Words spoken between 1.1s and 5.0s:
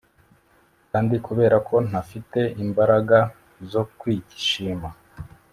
kubera ko ntafite imbaraga zo kwishima